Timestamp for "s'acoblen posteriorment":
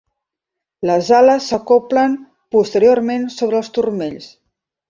1.51-3.31